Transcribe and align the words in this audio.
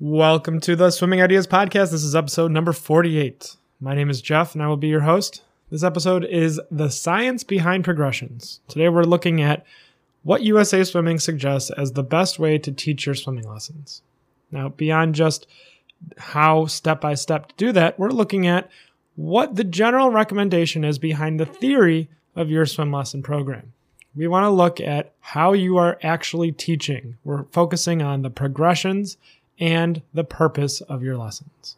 Welcome 0.00 0.58
to 0.62 0.74
the 0.74 0.90
Swimming 0.90 1.22
Ideas 1.22 1.46
Podcast. 1.46 1.92
This 1.92 2.02
is 2.02 2.16
episode 2.16 2.50
number 2.50 2.72
48. 2.72 3.54
My 3.78 3.94
name 3.94 4.10
is 4.10 4.20
Jeff 4.20 4.52
and 4.52 4.60
I 4.60 4.66
will 4.66 4.76
be 4.76 4.88
your 4.88 5.02
host. 5.02 5.44
This 5.70 5.84
episode 5.84 6.24
is 6.24 6.60
the 6.68 6.88
science 6.90 7.44
behind 7.44 7.84
progressions. 7.84 8.58
Today 8.66 8.88
we're 8.88 9.04
looking 9.04 9.40
at 9.40 9.64
what 10.24 10.42
USA 10.42 10.82
Swimming 10.82 11.20
suggests 11.20 11.70
as 11.70 11.92
the 11.92 12.02
best 12.02 12.40
way 12.40 12.58
to 12.58 12.72
teach 12.72 13.06
your 13.06 13.14
swimming 13.14 13.48
lessons. 13.48 14.02
Now, 14.50 14.70
beyond 14.70 15.14
just 15.14 15.46
how 16.18 16.66
step 16.66 17.00
by 17.00 17.14
step 17.14 17.50
to 17.50 17.54
do 17.54 17.70
that, 17.70 17.96
we're 17.96 18.10
looking 18.10 18.48
at 18.48 18.68
what 19.14 19.54
the 19.54 19.64
general 19.64 20.10
recommendation 20.10 20.84
is 20.84 20.98
behind 20.98 21.38
the 21.38 21.46
theory 21.46 22.10
of 22.34 22.50
your 22.50 22.66
swim 22.66 22.90
lesson 22.90 23.22
program. 23.22 23.72
We 24.16 24.26
want 24.26 24.42
to 24.42 24.50
look 24.50 24.80
at 24.80 25.12
how 25.20 25.52
you 25.52 25.76
are 25.76 26.00
actually 26.02 26.50
teaching. 26.50 27.16
We're 27.22 27.44
focusing 27.52 28.02
on 28.02 28.22
the 28.22 28.30
progressions 28.30 29.18
and 29.58 30.02
the 30.12 30.24
purpose 30.24 30.80
of 30.82 31.02
your 31.02 31.16
lessons. 31.16 31.76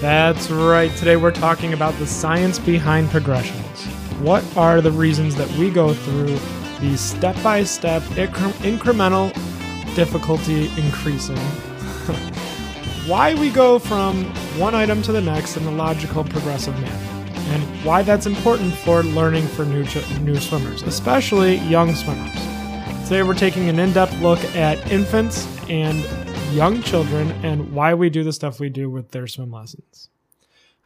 That's 0.00 0.50
right. 0.50 0.90
Today 0.96 1.14
we're 1.14 1.30
talking 1.30 1.72
about 1.72 1.94
the 2.00 2.08
science 2.08 2.58
behind 2.58 3.08
progressions. 3.10 3.86
What 4.18 4.44
are 4.56 4.80
the 4.80 4.90
reasons 4.90 5.36
that 5.36 5.48
we 5.52 5.70
go 5.70 5.94
through 5.94 6.38
these 6.80 7.00
step 7.00 7.40
by 7.44 7.62
step, 7.62 8.02
incremental 8.02 9.32
difficulty 9.94 10.72
increasing? 10.76 11.38
Why 13.06 13.34
we 13.34 13.50
go 13.50 13.80
from 13.80 14.24
one 14.58 14.76
item 14.76 15.02
to 15.02 15.10
the 15.10 15.20
next 15.20 15.56
in 15.56 15.64
the 15.64 15.70
logical 15.72 16.22
progressive 16.22 16.78
manner, 16.80 17.34
and 17.52 17.84
why 17.84 18.02
that's 18.02 18.26
important 18.26 18.72
for 18.72 19.02
learning 19.02 19.46
for 19.48 19.64
new, 19.64 19.84
new 20.20 20.36
swimmers, 20.36 20.82
especially 20.82 21.56
young 21.56 21.94
swimmers. 21.96 22.32
Today 23.02 23.24
we're 23.24 23.34
taking 23.34 23.68
an 23.68 23.80
in 23.80 23.92
depth 23.92 24.16
look 24.20 24.38
at 24.54 24.78
infants 24.90 25.48
and 25.68 25.98
young 26.54 26.80
children 26.82 27.32
and 27.44 27.72
why 27.72 27.92
we 27.92 28.08
do 28.08 28.22
the 28.22 28.32
stuff 28.32 28.60
we 28.60 28.68
do 28.68 28.88
with 28.88 29.10
their 29.10 29.26
swim 29.26 29.50
lessons. 29.50 30.08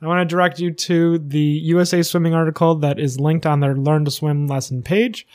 I 0.00 0.06
want 0.06 0.26
to 0.26 0.34
direct 0.34 0.58
you 0.58 0.72
to 0.72 1.18
the 1.18 1.38
USA 1.38 2.02
Swimming 2.02 2.34
article 2.34 2.74
that 2.76 2.98
is 2.98 3.18
linked 3.18 3.46
on 3.46 3.60
their 3.60 3.74
Learn 3.74 4.04
to 4.04 4.10
Swim 4.10 4.46
lesson 4.46 4.82
page, 4.82 5.26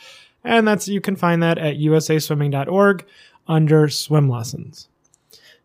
and 0.44 0.66
that's 0.66 0.88
you 0.88 1.00
can 1.00 1.14
find 1.14 1.42
that 1.42 1.58
at 1.58 1.76
usaswimming.org 1.76 3.04
under 3.46 3.88
swim 3.88 4.28
lessons. 4.28 4.88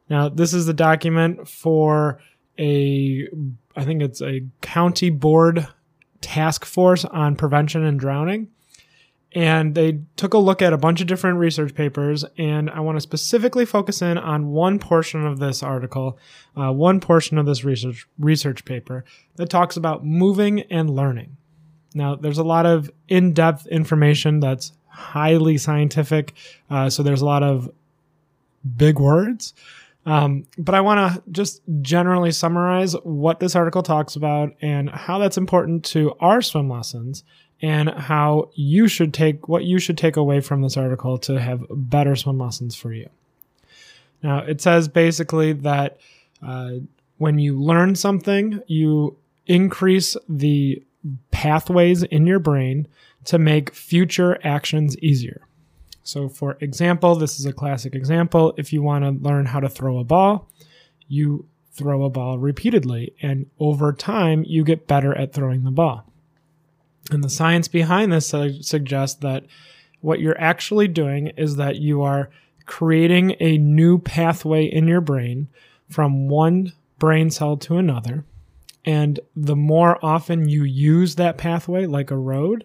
Now, 0.10 0.30
this 0.30 0.54
is 0.54 0.66
the 0.66 0.74
document 0.74 1.48
for 1.48 2.20
a 2.58 3.28
I 3.76 3.86
think 3.86 4.02
it's 4.02 4.22
a 4.22 4.44
county 4.62 5.10
board 5.10 5.68
task 6.22 6.66
force 6.66 7.06
on 7.06 7.36
prevention 7.36 7.84
and 7.86 8.00
drowning. 8.00 8.50
And 9.34 9.76
they 9.76 10.00
took 10.16 10.34
a 10.34 10.40
look 10.40 10.62
at 10.62 10.74
a 10.74 10.78
bunch 10.78 11.00
of 11.00 11.08
different 11.08 11.38
research 11.38 11.76
papers 11.76 12.26
and 12.38 12.70
i 12.70 12.80
want 12.80 12.96
to 12.96 13.02
specifically 13.02 13.66
focus 13.66 14.02
in 14.02 14.18
on 14.18 14.48
one 14.48 14.80
portion 14.80 15.26
of 15.26 15.38
this 15.38 15.62
article 15.62 16.18
uh, 16.56 16.72
one 16.72 17.00
portion 17.02 17.38
of 17.38 17.46
this 17.46 17.64
research 17.64 18.08
research 18.18 18.64
paper 18.66 19.04
that 19.36 19.50
talks 19.50 19.78
about 19.78 20.06
moving 20.06 20.62
and 20.72 20.90
learning. 20.90 21.36
Now 21.94 22.16
there's 22.16 22.38
a 22.38 22.44
lot 22.44 22.66
of 22.66 22.90
in-depth 23.10 23.68
information 23.68 24.40
that's 24.40 24.72
highly 24.88 25.58
scientific 25.58 26.34
uh, 26.70 26.90
so 26.90 27.04
there's 27.04 27.22
a 27.22 27.26
lot 27.26 27.44
of 27.44 27.70
big 28.76 28.98
words 28.98 29.54
um, 30.08 30.46
but 30.58 30.74
I 30.74 30.80
want 30.80 31.14
to 31.14 31.24
just 31.32 31.62
generally 31.82 32.32
summarize 32.32 32.94
what 33.04 33.42
this 33.42 33.58
article 33.58 33.84
talks 33.84 34.16
about 34.16 34.56
and 34.62 34.90
how 34.90 35.20
that's 35.20 35.38
important 35.38 35.84
to 35.86 36.14
our 36.22 36.42
swim 36.42 36.70
lessons 36.70 37.26
and 37.62 37.90
how 37.90 38.50
you 38.54 38.88
should 38.88 39.14
take 39.14 39.50
what 39.50 39.66
you 39.66 39.80
should 39.80 39.98
take 39.98 40.16
away 40.16 40.40
from 40.40 40.62
this 40.62 40.78
article 40.78 41.18
to 41.18 41.42
have 41.42 41.66
better 41.70 42.16
swim 42.16 42.38
lessons 42.38 42.74
for 42.74 42.94
you. 42.94 43.10
Now, 44.24 44.40
it 44.40 44.62
says 44.62 44.88
basically 44.88 45.52
that 45.52 45.98
uh, 46.42 46.76
when 47.18 47.38
you 47.38 47.62
learn 47.62 47.96
something, 47.96 48.62
you 48.66 49.18
increase 49.46 50.16
the 50.30 50.82
pathways 51.32 52.04
in 52.04 52.26
your 52.26 52.40
brain 52.40 52.88
to 53.26 53.38
make 53.38 53.76
future 53.76 54.40
actions 54.42 54.98
easier. 55.00 55.47
So, 56.08 56.30
for 56.30 56.58
example, 56.62 57.16
this 57.16 57.38
is 57.38 57.46
a 57.46 57.52
classic 57.52 57.94
example. 57.94 58.54
If 58.56 58.72
you 58.72 58.82
want 58.82 59.04
to 59.04 59.28
learn 59.28 59.46
how 59.46 59.60
to 59.60 59.68
throw 59.68 59.98
a 60.00 60.06
ball, 60.06 60.50
you 61.10 61.48
throw 61.74 62.06
a 62.06 62.10
ball 62.10 62.40
repeatedly, 62.40 63.14
and 63.22 63.48
over 63.60 63.92
time, 63.92 64.46
you 64.48 64.64
get 64.64 64.88
better 64.88 65.14
at 65.18 65.34
throwing 65.34 65.66
the 65.66 65.72
ball. 65.72 66.10
And 67.12 67.22
the 67.22 67.30
science 67.30 67.68
behind 67.68 68.14
this 68.14 68.28
suggests 68.30 69.20
that 69.20 69.44
what 70.00 70.22
you're 70.22 70.40
actually 70.40 70.88
doing 70.88 71.28
is 71.36 71.58
that 71.58 71.76
you 71.76 72.02
are 72.02 72.30
creating 72.66 73.36
a 73.42 73.58
new 73.58 74.00
pathway 74.00 74.64
in 74.64 74.88
your 74.88 75.02
brain 75.02 75.50
from 75.90 76.30
one 76.30 76.72
brain 77.00 77.30
cell 77.30 77.58
to 77.58 77.76
another. 77.76 78.24
And 78.86 79.20
the 79.36 79.58
more 79.58 80.04
often 80.04 80.48
you 80.48 80.64
use 80.64 81.16
that 81.16 81.38
pathway, 81.38 81.86
like 81.86 82.12
a 82.12 82.18
road, 82.18 82.64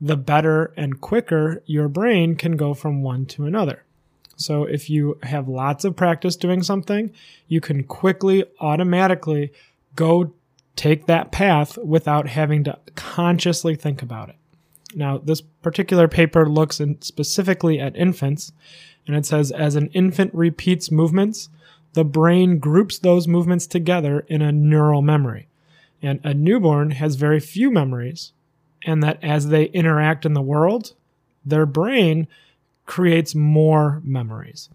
the 0.00 0.16
better 0.16 0.72
and 0.76 1.00
quicker 1.00 1.62
your 1.66 1.88
brain 1.88 2.34
can 2.34 2.56
go 2.56 2.74
from 2.74 3.02
one 3.02 3.26
to 3.26 3.44
another. 3.44 3.84
So 4.36 4.64
if 4.64 4.88
you 4.88 5.18
have 5.24 5.48
lots 5.48 5.84
of 5.84 5.96
practice 5.96 6.36
doing 6.36 6.62
something, 6.62 7.12
you 7.46 7.60
can 7.60 7.84
quickly, 7.84 8.44
automatically 8.58 9.52
go 9.94 10.32
take 10.76 11.06
that 11.06 11.30
path 11.30 11.76
without 11.76 12.28
having 12.28 12.64
to 12.64 12.78
consciously 12.94 13.74
think 13.74 14.00
about 14.00 14.30
it. 14.30 14.36
Now, 14.94 15.18
this 15.18 15.42
particular 15.42 16.08
paper 16.08 16.48
looks 16.48 16.80
specifically 17.00 17.78
at 17.78 17.96
infants, 17.96 18.52
and 19.06 19.14
it 19.14 19.26
says 19.26 19.52
as 19.52 19.76
an 19.76 19.88
infant 19.88 20.34
repeats 20.34 20.90
movements, 20.90 21.50
the 21.92 22.04
brain 22.04 22.58
groups 22.58 22.98
those 22.98 23.28
movements 23.28 23.66
together 23.66 24.20
in 24.28 24.40
a 24.40 24.52
neural 24.52 25.02
memory. 25.02 25.48
And 26.02 26.20
a 26.24 26.32
newborn 26.32 26.92
has 26.92 27.16
very 27.16 27.40
few 27.40 27.70
memories, 27.70 28.32
and 28.84 29.02
that 29.02 29.22
as 29.22 29.48
they 29.48 29.64
interact 29.66 30.24
in 30.24 30.34
the 30.34 30.42
world, 30.42 30.92
their 31.44 31.66
brain 31.66 32.26
creates 32.86 33.34
more 33.34 34.00
memories. 34.04 34.68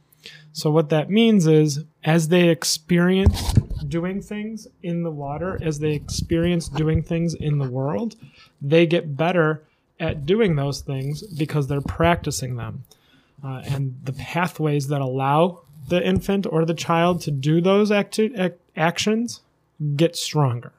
So, 0.54 0.72
what 0.72 0.90
that 0.90 1.10
means 1.10 1.48
is 1.48 1.84
as 2.04 2.30
they 2.30 2.50
experience 2.50 3.54
doing 3.88 4.22
things 4.22 4.68
in 4.82 5.04
the 5.04 5.12
water, 5.12 5.60
as 5.62 5.80
they 5.80 5.92
experience 5.92 6.70
doing 6.70 7.04
things 7.04 7.34
in 7.34 7.58
the 7.58 7.70
world, 7.70 8.16
they 8.62 8.86
get 8.86 9.18
better 9.18 9.64
at 10.00 10.26
doing 10.26 10.56
those 10.56 10.82
things 10.82 11.24
because 11.24 11.68
they're 11.68 11.82
practicing 11.82 12.56
them. 12.56 12.84
Uh, 13.44 13.62
and 13.66 14.00
the 14.04 14.14
pathways 14.14 14.88
that 14.88 15.02
allow 15.02 15.62
the 15.88 16.06
infant 16.06 16.48
or 16.50 16.66
the 16.66 16.74
child 16.74 17.22
to 17.22 17.32
do 17.32 17.62
those 17.62 17.92
acti- 17.92 18.34
ac- 18.36 18.56
actions 18.76 19.42
get 19.96 20.16
stronger. 20.16 20.72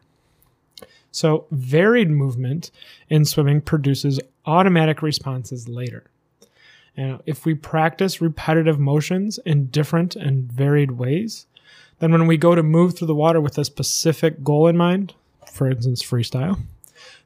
So, 1.16 1.47
varied 1.50 2.10
movement 2.10 2.71
in 3.09 3.25
swimming 3.25 3.62
produces 3.62 4.21
automatic 4.44 5.00
responses 5.00 5.66
later. 5.66 6.10
And 6.94 7.22
if 7.25 7.47
we 7.47 7.54
practice 7.54 8.21
repetitive 8.21 8.78
motions 8.78 9.38
in 9.47 9.69
different 9.69 10.15
and 10.15 10.53
varied 10.53 10.91
ways, 10.93 11.47
then 12.00 12.12
when 12.12 12.27
we 12.27 12.37
go 12.37 12.54
to 12.54 12.62
move 12.62 12.99
through 12.99 13.06
the 13.06 13.15
water 13.15 13.41
with 13.41 13.56
a 13.56 13.65
specific 13.65 14.44
goal 14.44 14.66
in 14.66 14.77
mind, 14.77 15.15
for 15.50 15.71
instance, 15.71 16.03
freestyle, 16.03 16.60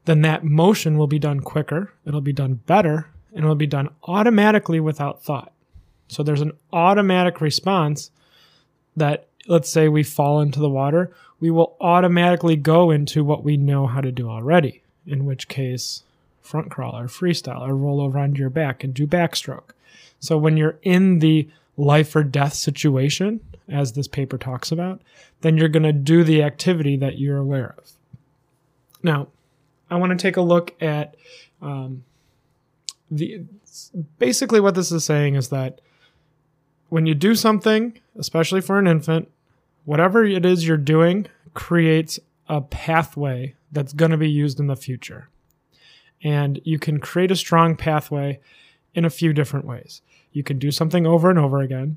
then 0.05 0.23
that 0.23 0.45
motion 0.45 0.97
will 0.97 1.09
be 1.09 1.19
done 1.19 1.41
quicker, 1.41 1.93
it'll 2.07 2.21
be 2.21 2.33
done 2.33 2.55
better, 2.55 3.09
and 3.33 3.43
it'll 3.43 3.57
be 3.57 3.67
done 3.67 3.89
automatically 4.05 4.79
without 4.79 5.25
thought. 5.25 5.53
So 6.07 6.23
there's 6.23 6.43
an 6.43 6.53
automatic 6.73 7.41
response 7.41 8.13
that, 8.97 9.27
let's 9.49 9.69
say 9.69 9.89
we 9.89 10.05
fall 10.05 10.41
into 10.41 10.61
the 10.61 10.71
water, 10.71 11.13
we 11.41 11.51
will 11.51 11.77
automatically 11.81 12.57
go 12.57 12.91
into 12.91 13.25
what 13.25 13.43
we 13.43 13.57
know 13.57 13.87
how 13.87 14.01
to 14.01 14.13
do 14.13 14.29
already, 14.29 14.83
in 15.07 15.25
which 15.25 15.49
case, 15.49 16.03
front 16.43 16.71
crawl 16.71 16.97
or 16.97 17.07
freestyle 17.07 17.67
or 17.67 17.75
roll 17.75 18.01
over 18.01 18.19
onto 18.19 18.41
your 18.41 18.51
back 18.51 18.85
and 18.85 18.93
do 18.93 19.07
backstroke. 19.07 19.71
So 20.19 20.37
when 20.37 20.57
you're 20.57 20.79
in 20.83 21.21
the 21.21 21.49
life 21.77 22.15
or 22.15 22.23
death 22.23 22.55
situation, 22.55 23.41
as 23.69 23.93
this 23.93 24.09
paper 24.09 24.37
talks 24.37 24.73
about, 24.73 25.01
then 25.41 25.57
you're 25.57 25.69
going 25.69 25.85
to 25.85 25.93
do 25.93 26.25
the 26.25 26.43
activity 26.43 26.97
that 26.97 27.19
you're 27.19 27.39
aware 27.39 27.75
of. 27.79 27.93
Now, 29.03 29.29
I 29.91 29.97
want 29.97 30.11
to 30.11 30.23
take 30.23 30.37
a 30.37 30.43
look 30.43 30.75
at 30.83 31.15
um, 31.63 32.05
the 33.11 33.43
basically 34.19 34.61
what 34.61 34.75
this 34.75 34.93
is 34.93 35.05
saying 35.05 35.35
is 35.37 35.49
that 35.49 35.81
when 36.89 37.07
you 37.07 37.15
do 37.15 37.35
something, 37.35 37.99
especially 38.19 38.61
for 38.61 38.79
an 38.79 38.87
infant, 38.87 39.31
whatever 39.85 40.25
it 40.25 40.45
is 40.45 40.67
you're 40.67 40.77
doing 40.77 41.27
creates 41.55 42.19
a 42.49 42.61
pathway 42.61 43.55
that's 43.73 43.93
going 43.93 44.11
to 44.11 44.17
be 44.17 44.31
used 44.31 44.59
in 44.61 44.67
the 44.67 44.77
future. 44.77 45.29
And 46.23 46.61
you 46.65 46.79
can 46.79 46.99
create 46.99 47.31
a 47.31 47.37
strong 47.37 47.77
pathway 47.77 48.41
in 48.95 49.05
a 49.05 49.11
few 49.11 49.33
different 49.33 49.67
ways. 49.67 50.03
You 50.33 50.43
can 50.43 50.59
do 50.59 50.71
something 50.71 51.07
over 51.07 51.31
and 51.31 51.39
over 51.39 51.61
again, 51.61 51.97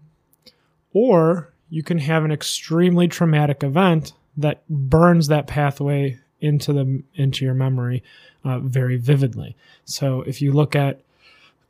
or 0.94 1.54
you 1.70 1.84
can 1.84 1.98
have 2.00 2.24
an 2.24 2.32
extremely 2.32 3.08
traumatic 3.08 3.64
event 3.64 4.14
that 4.38 4.64
burns 4.70 5.28
that 5.28 5.48
pathway 5.48 6.20
into 6.40 6.74
the 6.74 7.04
into 7.16 7.46
your 7.46 7.54
memory 7.54 8.04
uh, 8.44 8.60
very 8.60 8.98
vividly. 8.98 9.56
So 9.86 10.22
if 10.22 10.42
you 10.42 10.52
look 10.52 10.76
at 10.76 11.02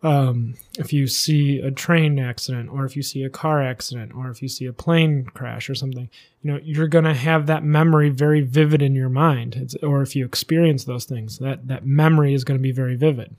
um, 0.03 0.55
if 0.77 0.91
you 0.91 1.07
see 1.07 1.59
a 1.59 1.71
train 1.71 2.19
accident 2.19 2.69
or 2.69 2.85
if 2.85 2.97
you 2.97 3.01
see 3.01 3.23
a 3.23 3.29
car 3.29 3.63
accident 3.63 4.11
or 4.13 4.29
if 4.29 4.41
you 4.41 4.49
see 4.49 4.65
a 4.65 4.73
plane 4.73 5.23
crash 5.23 5.69
or 5.69 5.75
something 5.75 6.09
you 6.41 6.51
know 6.51 6.59
you're 6.61 6.89
going 6.89 7.05
to 7.05 7.13
have 7.13 7.47
that 7.47 7.63
memory 7.63 8.09
very 8.09 8.41
vivid 8.41 8.81
in 8.81 8.93
your 8.93 9.09
mind. 9.09 9.55
It's, 9.55 9.75
or 9.75 10.01
if 10.01 10.15
you 10.15 10.25
experience 10.25 10.83
those 10.83 11.05
things 11.05 11.39
that 11.39 11.67
that 11.67 11.85
memory 11.85 12.33
is 12.33 12.43
going 12.43 12.59
to 12.59 12.61
be 12.61 12.73
very 12.73 12.95
vivid. 12.95 13.35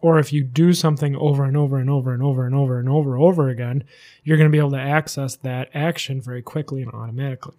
Or 0.00 0.18
if 0.18 0.32
you 0.32 0.44
do 0.44 0.72
something 0.72 1.16
over 1.16 1.44
and 1.44 1.56
over 1.56 1.78
and 1.78 1.90
over 1.90 2.12
and 2.12 2.22
over 2.22 2.46
and 2.46 2.54
over 2.54 2.78
and 2.78 2.88
over 2.88 3.14
and 3.14 3.22
over 3.22 3.48
again 3.48 3.84
you're 4.24 4.36
going 4.36 4.50
to 4.50 4.52
be 4.52 4.58
able 4.58 4.72
to 4.72 4.80
access 4.80 5.36
that 5.36 5.70
action 5.72 6.20
very 6.20 6.42
quickly 6.42 6.82
and 6.82 6.92
automatically. 6.92 7.56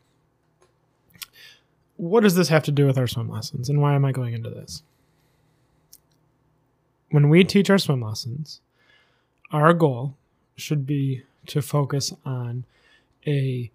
What 1.95 2.23
does 2.23 2.35
this 2.35 2.49
have 2.49 2.63
to 2.63 2.71
do 2.71 2.85
with 2.85 2.97
our 2.97 3.07
swim 3.07 3.29
lessons 3.29 3.69
and 3.69 3.81
why 3.81 3.95
am 3.95 4.03
i 4.03 4.11
going 4.11 4.33
into 4.33 4.49
this 4.49 4.83
when 7.11 7.29
we 7.29 7.43
teach 7.43 7.69
our 7.69 7.77
swim 7.77 8.01
lessons, 8.01 8.61
our 9.51 9.73
goal 9.73 10.15
should 10.55 10.85
be 10.85 11.23
to 11.47 11.61
focus 11.61 12.13
on 12.25 12.65
a 13.25 13.71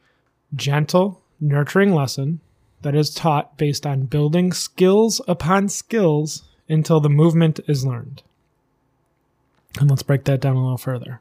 gentle, 0.55 1.21
nurturing 1.41 1.95
lesson 1.95 2.41
that 2.83 2.95
is 2.95 3.13
taught 3.13 3.57
based 3.57 3.87
on 3.87 4.05
building 4.05 4.53
skills 4.53 5.21
upon 5.27 5.69
skills 5.69 6.45
until 6.69 7.01
the 7.01 7.09
movement 7.09 7.61
is 7.67 7.85
learned. 7.85 8.23
And 9.81 9.91
let's 9.91 10.03
break 10.03 10.25
that 10.25 10.41
down 10.41 10.57
a 10.57 10.63
little 10.63 10.79
further. 10.79 11.21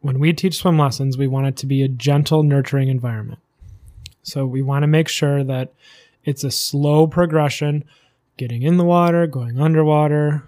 When 0.00 0.18
we 0.18 0.32
teach 0.32 0.56
swim 0.56 0.78
lessons, 0.78 1.16
we 1.16 1.26
want 1.26 1.46
it 1.46 1.56
to 1.58 1.66
be 1.66 1.82
a 1.82 1.88
gentle, 1.88 2.42
nurturing 2.42 2.88
environment. 2.88 3.40
So 4.22 4.46
we 4.46 4.62
want 4.62 4.82
to 4.82 4.86
make 4.86 5.08
sure 5.08 5.42
that 5.44 5.72
it's 6.24 6.44
a 6.44 6.50
slow 6.50 7.06
progression, 7.06 7.84
getting 8.36 8.62
in 8.62 8.76
the 8.76 8.84
water, 8.84 9.26
going 9.26 9.58
underwater, 9.58 10.44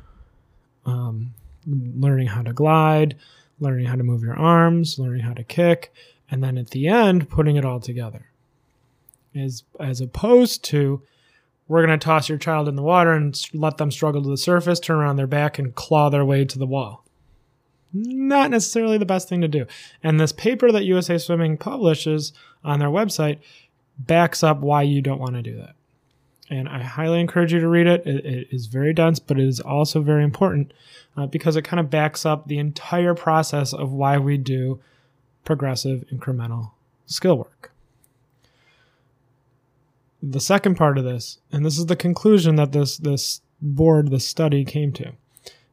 um, 0.84 1.34
learning 1.66 2.28
how 2.28 2.42
to 2.42 2.52
glide, 2.52 3.16
learning 3.60 3.86
how 3.86 3.96
to 3.96 4.02
move 4.02 4.22
your 4.22 4.38
arms, 4.38 4.98
learning 4.98 5.22
how 5.22 5.34
to 5.34 5.44
kick, 5.44 5.92
and 6.30 6.42
then 6.42 6.58
at 6.58 6.70
the 6.70 6.88
end, 6.88 7.28
putting 7.28 7.56
it 7.56 7.64
all 7.64 7.80
together. 7.80 8.26
As, 9.34 9.64
as 9.80 10.00
opposed 10.00 10.64
to, 10.64 11.02
we're 11.68 11.86
going 11.86 11.98
to 11.98 12.04
toss 12.04 12.28
your 12.28 12.38
child 12.38 12.68
in 12.68 12.76
the 12.76 12.82
water 12.82 13.12
and 13.12 13.40
let 13.54 13.78
them 13.78 13.90
struggle 13.90 14.22
to 14.22 14.28
the 14.28 14.36
surface, 14.36 14.80
turn 14.80 14.96
around 14.98 15.16
their 15.16 15.26
back, 15.26 15.58
and 15.58 15.74
claw 15.74 16.10
their 16.10 16.24
way 16.24 16.44
to 16.44 16.58
the 16.58 16.66
wall. 16.66 17.04
Not 17.94 18.50
necessarily 18.50 18.98
the 18.98 19.06
best 19.06 19.28
thing 19.28 19.42
to 19.42 19.48
do. 19.48 19.66
And 20.02 20.18
this 20.18 20.32
paper 20.32 20.72
that 20.72 20.84
USA 20.84 21.18
Swimming 21.18 21.56
publishes 21.56 22.32
on 22.64 22.78
their 22.78 22.88
website 22.88 23.38
backs 23.98 24.42
up 24.42 24.60
why 24.60 24.82
you 24.82 25.02
don't 25.02 25.20
want 25.20 25.34
to 25.34 25.42
do 25.42 25.56
that 25.56 25.74
and 26.52 26.68
I 26.68 26.82
highly 26.82 27.18
encourage 27.18 27.54
you 27.54 27.60
to 27.60 27.68
read 27.68 27.86
it. 27.86 28.06
It, 28.06 28.26
it 28.26 28.48
is 28.50 28.66
very 28.66 28.92
dense, 28.92 29.18
but 29.18 29.40
it 29.40 29.48
is 29.48 29.58
also 29.58 30.02
very 30.02 30.22
important 30.22 30.74
uh, 31.16 31.26
because 31.26 31.56
it 31.56 31.62
kind 31.62 31.80
of 31.80 31.88
backs 31.88 32.26
up 32.26 32.46
the 32.46 32.58
entire 32.58 33.14
process 33.14 33.72
of 33.72 33.90
why 33.90 34.18
we 34.18 34.36
do 34.36 34.78
progressive 35.46 36.04
incremental 36.12 36.72
skill 37.06 37.38
work. 37.38 37.72
The 40.22 40.40
second 40.40 40.76
part 40.76 40.98
of 40.98 41.04
this, 41.04 41.38
and 41.50 41.64
this 41.64 41.78
is 41.78 41.86
the 41.86 41.96
conclusion 41.96 42.56
that 42.56 42.72
this 42.72 42.98
this 42.98 43.40
board, 43.62 44.10
this 44.10 44.26
study 44.26 44.64
came 44.64 44.92
to, 44.92 45.12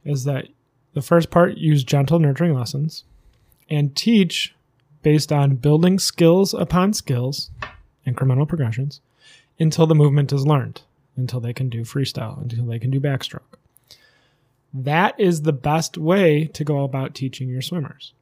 is 0.05 0.23
that 0.23 0.47
the 0.93 1.01
first 1.01 1.29
part 1.29 1.57
use 1.57 1.83
gentle 1.83 2.19
nurturing 2.19 2.53
lessons 2.53 3.03
and 3.69 3.95
teach 3.97 4.55
based 5.03 5.33
on 5.33 5.57
building 5.57 5.99
skills 5.99 6.53
upon 6.53 6.93
skills, 6.93 7.51
incremental 8.07 8.47
progressions 8.47 9.01
until 9.59 9.87
the 9.87 9.95
movement 9.95 10.31
is 10.31 10.45
learned, 10.45 10.81
until 11.17 11.39
they 11.39 11.53
can 11.53 11.69
do 11.69 11.81
freestyle, 11.81 12.41
until 12.41 12.65
they 12.65 12.79
can 12.79 12.91
do 12.91 12.99
backstroke. 12.99 13.57
That 14.73 15.19
is 15.19 15.41
the 15.41 15.53
best 15.53 15.97
way 15.97 16.45
to 16.53 16.63
go 16.63 16.83
about 16.83 17.15
teaching 17.15 17.49
your 17.49 17.61
swimmers. 17.61 18.13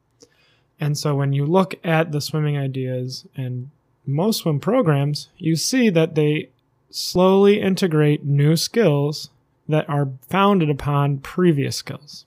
And 0.80 0.96
so 0.96 1.14
when 1.14 1.32
you 1.32 1.44
look 1.44 1.74
at 1.84 2.12
the 2.12 2.20
swimming 2.20 2.56
ideas 2.56 3.26
and 3.36 3.70
most 4.06 4.38
swim 4.38 4.60
programs, 4.60 5.28
you 5.36 5.56
see 5.56 5.90
that 5.90 6.14
they 6.14 6.50
slowly 6.90 7.60
integrate 7.60 8.24
new 8.24 8.56
skills 8.56 9.30
that 9.68 9.88
are 9.88 10.08
founded 10.28 10.70
upon 10.70 11.18
previous 11.18 11.76
skills. 11.76 12.24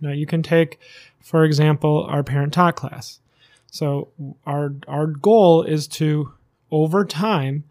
Now 0.00 0.10
you 0.10 0.26
can 0.26 0.42
take, 0.42 0.78
for 1.20 1.44
example, 1.44 2.06
our 2.08 2.22
parent 2.22 2.52
taught 2.52 2.76
class. 2.76 3.20
So 3.70 4.08
our 4.46 4.74
our 4.86 5.06
goal 5.06 5.62
is 5.62 5.86
to 5.88 6.32
over 6.70 7.04
time 7.04 7.64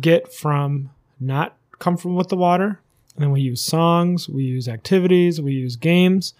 get 0.00 0.32
from 0.32 0.90
not 1.20 1.56
comfortable 1.78 2.16
with 2.16 2.28
the 2.28 2.36
water, 2.36 2.80
and 3.14 3.22
then 3.22 3.30
we 3.30 3.40
use 3.40 3.62
songs, 3.62 4.28
we 4.28 4.44
use 4.44 4.68
activities, 4.68 5.40
we 5.40 5.52
use 5.52 5.76
games 5.76 6.34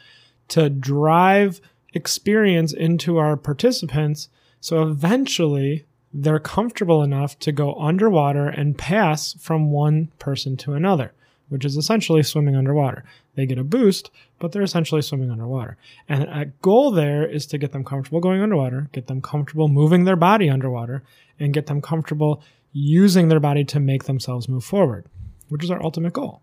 to 0.49 0.71
drive 0.71 1.61
experience 1.95 2.73
into 2.73 3.19
our 3.19 3.37
participants. 3.37 4.29
So 4.61 4.83
eventually 4.83 5.85
they're 6.13 6.39
comfortable 6.39 7.03
enough 7.03 7.39
to 7.41 7.53
go 7.53 7.75
underwater 7.75 8.49
and 8.49 8.79
pass 8.79 9.35
from 9.35 9.71
one 9.71 10.11
person 10.19 10.57
to 10.59 10.75
another, 10.75 11.13
which 11.49 11.65
is 11.65 11.77
essentially 11.77 12.23
swimming 12.23 12.57
underwater. 12.57 13.05
They 13.35 13.47
get 13.47 13.59
a 13.59 13.65
boost, 13.65 14.11
but 14.39 14.53
they're 14.53 14.63
essentially 14.63 15.03
swimming 15.03 15.31
underwater. 15.31 15.77
And 16.09 16.25
a 16.25 16.47
goal 16.61 16.91
there 16.91 17.27
is 17.27 17.47
to 17.47 17.59
get 17.59 17.73
them 17.73 17.85
comfortable 17.85 18.21
going 18.21 18.43
underwater, 18.43 18.89
get 18.93 19.07
them 19.07 19.23
comfortable 19.23 19.69
moving 19.69 20.05
their 20.05 20.17
body 20.17 20.51
underwater, 20.51 21.03
and 21.41 21.55
get 21.55 21.67
them 21.67 21.81
comfortable 21.81 22.43
using 22.73 23.29
their 23.29 23.41
body 23.41 23.65
to 23.65 23.81
make 23.81 24.05
themselves 24.05 24.49
move 24.49 24.65
forward, 24.65 25.07
which 25.49 25.65
is 25.65 25.71
our 25.71 25.83
ultimate 25.83 26.13
goal. 26.13 26.43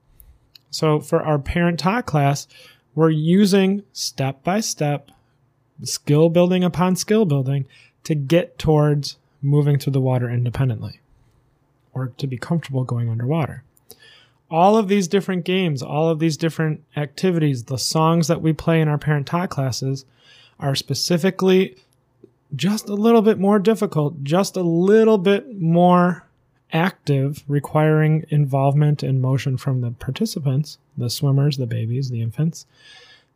So 0.72 1.00
for 1.00 1.22
our 1.22 1.40
parent 1.40 1.80
taught 1.80 2.06
class, 2.06 2.48
we're 2.96 3.10
using 3.10 3.84
step 3.94 4.44
by 4.44 4.60
step 4.60 5.12
skill 5.84 6.30
building 6.30 6.64
upon 6.64 6.96
skill 6.96 7.26
building 7.26 7.66
to 8.04 8.16
get 8.16 8.60
towards 8.60 9.18
moving 9.42 9.80
through 9.80 9.94
the 9.94 10.02
water 10.02 10.30
independently 10.30 11.00
or 11.94 12.08
to 12.18 12.28
be 12.28 12.38
comfortable 12.38 12.84
going 12.84 13.10
underwater. 13.10 13.64
All 14.52 14.78
of 14.78 14.88
these 14.88 15.08
different 15.08 15.46
games, 15.46 15.82
all 15.82 16.10
of 16.10 16.20
these 16.20 16.36
different 16.36 16.84
activities, 16.98 17.66
the 17.66 17.78
songs 17.78 18.28
that 18.28 18.42
we 18.42 18.52
play 18.52 18.82
in 18.82 18.88
our 18.88 18.98
parent 18.98 19.28
taught 19.28 19.50
classes 19.50 20.06
are 20.60 20.76
specifically 20.76 21.78
just 22.56 22.90
a 22.90 22.96
little 22.96 23.22
bit 23.22 23.40
more 23.40 23.60
difficult, 23.60 24.24
just 24.24 24.56
a 24.56 24.62
little 24.62 25.18
bit 25.18 25.60
more 25.60 26.26
active, 26.72 27.44
requiring 27.48 28.26
involvement 28.30 29.04
and 29.04 29.22
motion 29.22 29.58
from 29.58 29.82
the 29.82 29.92
participants, 29.92 30.78
the 30.98 31.10
swimmers, 31.10 31.58
the 31.58 31.66
babies, 31.66 32.10
the 32.10 32.22
infants, 32.22 32.66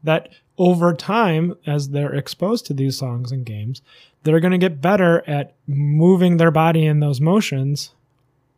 that 0.04 0.30
over 0.58 0.94
time, 0.94 1.56
as 1.66 1.90
they're 1.90 2.14
exposed 2.14 2.66
to 2.66 2.74
these 2.74 2.98
songs 2.98 3.32
and 3.32 3.46
games, 3.46 3.82
they're 4.24 4.40
going 4.40 4.52
to 4.52 4.58
get 4.58 4.82
better 4.82 5.24
at 5.28 5.54
moving 5.68 6.38
their 6.38 6.52
body 6.52 6.86
in 6.86 7.00
those 7.00 7.20
motions 7.20 7.92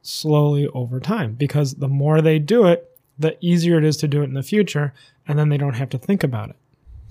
slowly 0.01 0.67
over 0.67 0.99
time 0.99 1.33
because 1.33 1.75
the 1.75 1.87
more 1.87 2.21
they 2.21 2.37
do 2.37 2.65
it, 2.65 2.97
the 3.17 3.37
easier 3.43 3.77
it 3.77 3.85
is 3.85 3.97
to 3.97 4.07
do 4.07 4.21
it 4.21 4.25
in 4.25 4.33
the 4.33 4.43
future, 4.43 4.93
and 5.27 5.39
then 5.39 5.49
they 5.49 5.57
don't 5.57 5.75
have 5.75 5.89
to 5.89 5.97
think 5.97 6.23
about 6.23 6.49
it. 6.49 6.55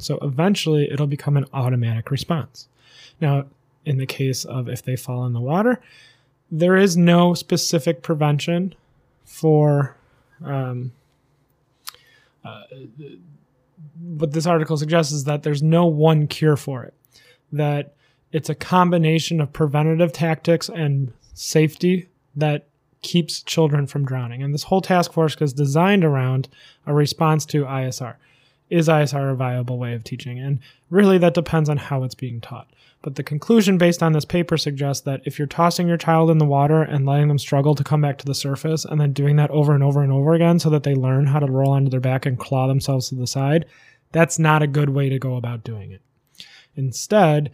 So 0.04 0.18
eventually, 0.22 0.90
it'll 0.90 1.06
become 1.06 1.36
an 1.36 1.46
automatic 1.52 2.10
response. 2.10 2.68
Now, 3.20 3.46
in 3.84 3.98
the 3.98 4.06
case 4.06 4.44
of 4.44 4.68
if 4.68 4.82
they 4.82 4.96
fall 4.96 5.24
in 5.26 5.32
the 5.32 5.40
water, 5.40 5.80
there 6.50 6.76
is 6.76 6.96
no 6.96 7.34
specific 7.34 8.02
prevention 8.02 8.74
for 9.24 9.96
um, 10.44 10.92
uh, 12.44 12.62
what 14.00 14.32
this 14.32 14.46
article 14.46 14.76
suggests 14.76 15.12
is 15.12 15.24
that 15.24 15.42
there's 15.42 15.62
no 15.62 15.86
one 15.86 16.26
cure 16.26 16.56
for 16.56 16.84
it. 16.84 16.94
That 17.52 17.94
it's 18.32 18.50
a 18.50 18.54
combination 18.54 19.40
of 19.40 19.52
preventative 19.52 20.12
tactics 20.12 20.68
and 20.68 21.12
safety 21.34 22.08
that 22.36 22.66
keeps 23.00 23.42
children 23.42 23.86
from 23.86 24.04
drowning. 24.04 24.42
And 24.42 24.52
this 24.52 24.64
whole 24.64 24.80
task 24.80 25.12
force 25.12 25.36
is 25.40 25.52
designed 25.52 26.04
around 26.04 26.48
a 26.86 26.94
response 26.94 27.46
to 27.46 27.64
ISR. 27.64 28.16
Is 28.74 28.88
ISR 28.88 29.30
a 29.30 29.36
viable 29.36 29.78
way 29.78 29.94
of 29.94 30.02
teaching? 30.02 30.40
And 30.40 30.58
really, 30.90 31.16
that 31.18 31.34
depends 31.34 31.68
on 31.68 31.76
how 31.76 32.02
it's 32.02 32.16
being 32.16 32.40
taught. 32.40 32.66
But 33.02 33.14
the 33.14 33.22
conclusion 33.22 33.78
based 33.78 34.02
on 34.02 34.14
this 34.14 34.24
paper 34.24 34.56
suggests 34.56 35.04
that 35.04 35.20
if 35.24 35.38
you're 35.38 35.46
tossing 35.46 35.86
your 35.86 35.96
child 35.96 36.28
in 36.28 36.38
the 36.38 36.44
water 36.44 36.82
and 36.82 37.06
letting 37.06 37.28
them 37.28 37.38
struggle 37.38 37.76
to 37.76 37.84
come 37.84 38.00
back 38.00 38.18
to 38.18 38.26
the 38.26 38.34
surface 38.34 38.84
and 38.84 39.00
then 39.00 39.12
doing 39.12 39.36
that 39.36 39.52
over 39.52 39.76
and 39.76 39.84
over 39.84 40.02
and 40.02 40.10
over 40.10 40.34
again 40.34 40.58
so 40.58 40.70
that 40.70 40.82
they 40.82 40.96
learn 40.96 41.26
how 41.26 41.38
to 41.38 41.46
roll 41.46 41.70
onto 41.70 41.88
their 41.88 42.00
back 42.00 42.26
and 42.26 42.40
claw 42.40 42.66
themselves 42.66 43.10
to 43.10 43.14
the 43.14 43.28
side, 43.28 43.64
that's 44.10 44.40
not 44.40 44.60
a 44.60 44.66
good 44.66 44.90
way 44.90 45.08
to 45.08 45.20
go 45.20 45.36
about 45.36 45.62
doing 45.62 45.92
it. 45.92 46.02
Instead, 46.74 47.52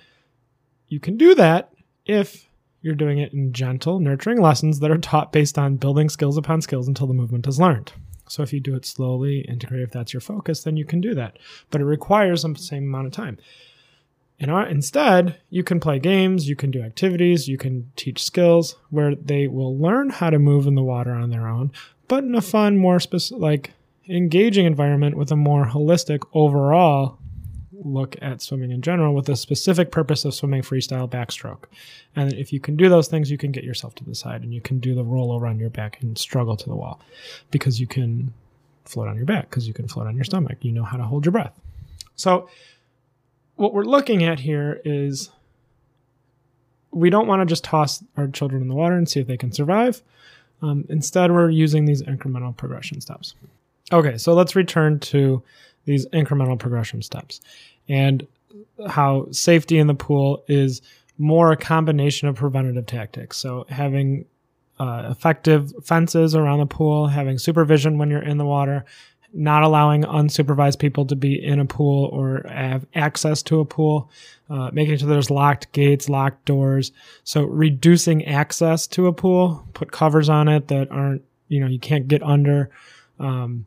you 0.89 1.01
can 1.01 1.19
do 1.19 1.35
that 1.35 1.71
if 2.07 2.49
you're 2.81 2.95
doing 2.95 3.19
it 3.19 3.35
in 3.35 3.53
gentle, 3.53 4.01
nurturing 4.01 4.41
lessons 4.41 4.81
that 4.81 4.91
are 4.91 4.97
taught 4.97 5.33
based 5.33 5.59
on 5.59 5.77
building 5.77 6.09
skills 6.09 6.39
upon 6.39 6.63
skills 6.63 6.89
until 6.89 7.07
the 7.07 7.13
movement 7.13 7.47
is 7.47 7.61
learned. 7.61 7.93
So 8.31 8.43
if 8.43 8.53
you 8.53 8.61
do 8.61 8.75
it 8.77 8.87
slowly, 8.87 9.41
integrate 9.41 9.83
if 9.83 9.91
that's 9.91 10.13
your 10.13 10.21
focus, 10.21 10.63
then 10.63 10.77
you 10.77 10.85
can 10.85 11.01
do 11.01 11.15
that. 11.15 11.39
But 11.71 11.81
it 11.81 11.85
requires 11.85 12.43
the 12.43 12.55
same 12.55 12.85
amount 12.85 13.07
of 13.07 13.13
time 13.13 13.39
instead, 14.41 15.39
you 15.51 15.63
can 15.63 15.81
play 15.81 15.99
games, 15.99 16.49
you 16.49 16.57
can 16.57 16.71
do 16.71 16.83
activities, 16.83 17.49
you 17.49 17.59
can 17.59 17.91
teach 17.97 18.23
skills 18.23 18.77
where 18.89 19.15
they 19.15 19.47
will 19.47 19.77
learn 19.77 20.11
how 20.11 20.31
to 20.31 20.39
move 20.39 20.67
in 20.67 20.75
the 20.75 20.83
water 20.83 21.13
on 21.13 21.31
their 21.31 21.47
own, 21.47 21.71
but 22.09 22.25
in 22.25 22.35
a 22.35 22.41
fun, 22.41 22.77
more 22.77 23.01
specific, 23.01 23.41
like 23.41 23.73
engaging 24.09 24.67
environment 24.67 25.17
with 25.17 25.31
a 25.31 25.37
more 25.37 25.67
holistic 25.67 26.21
overall 26.33 27.19
look 27.83 28.17
at 28.21 28.43
swimming 28.43 28.71
in 28.71 28.83
general 28.83 29.15
with 29.15 29.29
a 29.29 29.37
specific 29.37 29.91
purpose 29.91 30.25
of 30.25 30.35
swimming 30.35 30.63
freestyle 30.63 31.09
backstroke. 31.09 31.65
And 32.15 32.33
if 32.33 32.53
you 32.53 32.61
can 32.61 32.77
do 32.77 32.89
those 32.89 33.09
things, 33.09 33.31
you 33.31 33.39
can 33.39 33.53
get 33.53 33.65
yourself 33.65 33.95
to 33.97 34.05
the 34.05 34.15
side 34.15 34.43
and 34.43 34.53
you 34.53 34.61
can 34.61 34.79
do 34.79 34.95
the 34.95 35.05
rollover 35.05 35.49
on 35.49 35.59
your 35.59 35.71
back 35.71 36.01
and 36.03 36.17
struggle 36.19 36.57
to 36.57 36.69
the 36.69 36.75
wall 36.75 37.01
because 37.51 37.81
you 37.81 37.87
can 37.87 38.33
float 38.85 39.09
on 39.09 39.17
your 39.17 39.27
back 39.27 39.49
because 39.49 39.67
you 39.67 39.75
can 39.75 39.89
float 39.89 40.07
on 40.07 40.15
your 40.15 40.25
stomach. 40.25 40.59
You 40.63 40.73
know 40.73 40.85
how 40.85 40.97
to 40.97 41.05
hold 41.05 41.25
your 41.25 41.33
breath. 41.33 41.59
So, 42.17 42.49
what 43.57 43.75
we're 43.75 43.85
looking 43.85 44.25
at 44.25 44.41
here 44.41 44.81
is 44.85 45.31
we 46.91 47.11
don't 47.11 47.27
want 47.27 47.41
to 47.41 47.47
just 47.47 47.65
toss 47.65 48.03
our 48.17 48.27
children 48.27 48.63
in 48.63 48.69
the 48.69 48.75
water 48.75 48.97
and 48.97 49.09
see 49.09 49.21
if 49.21 49.27
they 49.27 49.37
can 49.37 49.53
survive. 49.53 50.03
Um, 50.63 50.85
instead, 50.89 51.31
we're 51.31 51.51
using 51.51 51.85
these 51.85 52.03
incremental 52.03 52.57
progression 52.57 53.01
steps. 53.01 53.35
Okay, 53.93 54.19
so 54.19 54.35
let's 54.35 54.55
return 54.55 54.99
to 55.01 55.43
these 55.85 56.07
incremental 56.09 56.59
progression 56.59 57.03
steps 57.03 57.41
and 57.89 58.27
how 58.89 59.27
safety 59.31 59.79
in 59.79 59.87
the 59.87 59.95
pool 59.95 60.45
is 60.49 60.83
more 61.19 61.53
a 61.53 61.57
combination 61.57 62.29
of 62.29 62.37
preventative 62.37 62.87
tactics. 62.87 63.37
So 63.37 63.67
having 63.69 64.25
uh, 64.79 65.09
effective 65.11 65.73
fences 65.85 66.35
around 66.35 66.61
the 66.61 66.67
pool, 66.67 67.09
having 67.09 67.39
supervision 67.39 67.99
when 67.99 68.11
you're 68.11 68.23
in 68.23 68.39
the 68.39 68.47
water, 68.47 68.85
not 69.33 69.63
allowing 69.63 70.03
unsupervised 70.03 70.79
people 70.79 71.07
to 71.07 71.15
be 71.15 71.45
in 71.45 71.61
a 71.61 71.65
pool 71.65 72.07
or 72.07 72.45
have 72.49 72.87
access 72.95 73.43
to 73.45 73.61
a 73.61 73.65
pool, 73.65 74.11
uh, 74.49 74.71
making 74.73 74.97
sure 74.97 75.09
there's 75.09 75.31
locked 75.31 75.71
gates, 75.73 76.09
locked 76.09 76.45
doors. 76.47 76.91
So 77.25 77.45
reducing 77.45 78.25
access 78.25 78.87
to 78.89 79.07
a 79.07 79.13
pool, 79.13 79.69
put 79.75 79.93
covers 79.93 80.29
on 80.29 80.49
it 80.49 80.69
that 80.69 80.91
aren't, 80.91 81.23
you 81.49 81.61
know, 81.61 81.67
you 81.67 81.79
can't 81.79 82.09
get 82.09 82.23
under. 82.23 82.71
Um, 83.19 83.67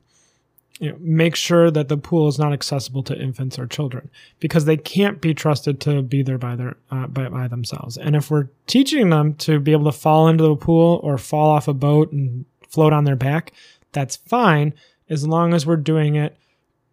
you 0.83 0.91
know, 0.91 0.97
make 0.99 1.33
sure 1.33 1.71
that 1.71 1.87
the 1.87 1.95
pool 1.95 2.27
is 2.27 2.37
not 2.37 2.51
accessible 2.51 3.03
to 3.03 3.17
infants 3.17 3.57
or 3.57 3.65
children 3.65 4.09
because 4.41 4.65
they 4.65 4.75
can't 4.75 5.21
be 5.21 5.33
trusted 5.33 5.79
to 5.79 6.01
be 6.01 6.21
there 6.21 6.37
by 6.37 6.57
their 6.57 6.75
uh, 6.91 7.07
by, 7.07 7.29
by 7.29 7.47
themselves. 7.47 7.95
And 7.95 8.17
if 8.17 8.29
we're 8.29 8.49
teaching 8.67 9.09
them 9.09 9.35
to 9.35 9.61
be 9.61 9.71
able 9.71 9.85
to 9.89 9.97
fall 9.97 10.27
into 10.27 10.43
the 10.43 10.57
pool 10.57 10.99
or 11.01 11.17
fall 11.17 11.51
off 11.51 11.69
a 11.69 11.73
boat 11.73 12.11
and 12.11 12.43
float 12.67 12.91
on 12.91 13.05
their 13.05 13.15
back, 13.15 13.53
that's 13.93 14.17
fine 14.17 14.73
as 15.09 15.25
long 15.25 15.53
as 15.53 15.65
we're 15.65 15.77
doing 15.77 16.15
it 16.15 16.35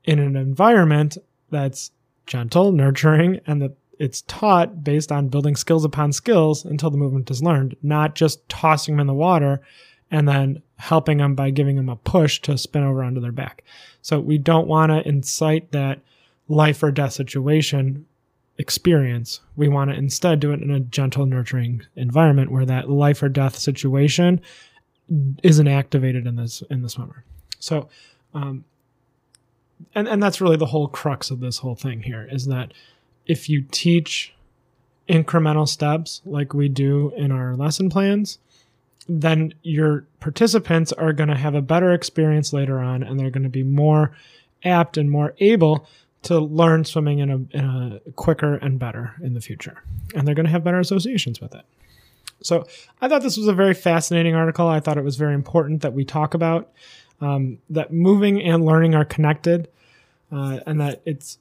in 0.04 0.20
an 0.20 0.36
environment 0.36 1.18
that's 1.50 1.90
gentle, 2.26 2.70
nurturing, 2.70 3.40
and 3.48 3.60
that 3.60 3.72
it's 3.98 4.22
taught 4.28 4.84
based 4.84 5.10
on 5.10 5.26
building 5.26 5.56
skills 5.56 5.84
upon 5.84 6.12
skills 6.12 6.64
until 6.64 6.90
the 6.90 6.96
movement 6.96 7.28
is 7.28 7.42
learned, 7.42 7.74
not 7.82 8.14
just 8.14 8.48
tossing 8.48 8.94
them 8.94 9.00
in 9.00 9.08
the 9.08 9.14
water 9.14 9.60
and 10.10 10.28
then 10.28 10.62
helping 10.80 11.18
them 11.18 11.34
by 11.34 11.50
giving 11.50 11.76
them 11.76 11.88
a 11.88 11.96
push 11.96 12.40
to 12.40 12.56
spin 12.56 12.82
over 12.82 13.02
onto 13.02 13.20
their 13.20 13.32
back. 13.32 13.62
So 14.02 14.18
we 14.18 14.38
don't 14.38 14.66
want 14.66 14.90
to 14.90 15.06
incite 15.06 15.72
that 15.72 16.00
life 16.48 16.82
or 16.82 16.90
death 16.90 17.12
situation 17.12 18.06
experience. 18.58 19.40
We 19.56 19.68
want 19.68 19.90
to 19.90 19.96
instead 19.96 20.40
do 20.40 20.52
it 20.52 20.60
in 20.60 20.70
a 20.70 20.80
gentle, 20.80 21.26
nurturing 21.26 21.82
environment 21.96 22.50
where 22.50 22.66
that 22.66 22.90
life 22.90 23.22
or 23.22 23.28
death 23.28 23.56
situation 23.56 24.40
isn't 25.42 25.68
activated 25.68 26.26
in 26.26 26.36
this 26.36 26.62
in 26.70 26.82
the 26.82 26.88
swimmer. 26.88 27.24
So, 27.58 27.88
um, 28.34 28.64
and 29.94 30.08
and 30.08 30.22
that's 30.22 30.40
really 30.40 30.56
the 30.56 30.66
whole 30.66 30.88
crux 30.88 31.30
of 31.30 31.40
this 31.40 31.58
whole 31.58 31.74
thing 31.74 32.02
here 32.02 32.28
is 32.30 32.46
that 32.46 32.72
if 33.26 33.48
you 33.48 33.62
teach 33.70 34.34
incremental 35.08 35.68
steps 35.68 36.22
like 36.24 36.54
we 36.54 36.68
do 36.68 37.12
in 37.16 37.32
our 37.32 37.56
lesson 37.56 37.90
plans, 37.90 38.38
then 39.08 39.54
your 39.62 40.06
participants 40.20 40.92
are 40.92 41.12
going 41.12 41.28
to 41.28 41.36
have 41.36 41.54
a 41.54 41.62
better 41.62 41.92
experience 41.92 42.52
later 42.52 42.78
on 42.78 43.02
and 43.02 43.18
they're 43.18 43.30
going 43.30 43.44
to 43.44 43.48
be 43.48 43.62
more 43.62 44.12
apt 44.64 44.96
and 44.96 45.10
more 45.10 45.34
able 45.38 45.86
to 46.22 46.38
learn 46.38 46.84
swimming 46.84 47.18
in 47.18 47.30
a, 47.30 47.56
in 47.56 47.64
a 47.64 48.10
quicker 48.12 48.56
and 48.56 48.78
better 48.78 49.14
in 49.22 49.34
the 49.34 49.40
future. 49.40 49.82
And 50.14 50.26
they're 50.26 50.34
going 50.34 50.46
to 50.46 50.52
have 50.52 50.62
better 50.62 50.78
associations 50.78 51.40
with 51.40 51.54
it. 51.54 51.64
So 52.42 52.66
I 53.00 53.08
thought 53.08 53.22
this 53.22 53.36
was 53.36 53.48
a 53.48 53.54
very 53.54 53.74
fascinating 53.74 54.34
article. 54.34 54.68
I 54.68 54.80
thought 54.80 54.98
it 54.98 55.04
was 55.04 55.16
very 55.16 55.34
important 55.34 55.82
that 55.82 55.92
we 55.92 56.04
talk 56.04 56.34
about 56.34 56.72
um, 57.20 57.58
that 57.68 57.92
moving 57.92 58.42
and 58.42 58.64
learning 58.64 58.94
are 58.94 59.04
connected 59.04 59.68
uh, 60.32 60.60
and 60.66 60.80
that 60.80 61.02
it's 61.04 61.38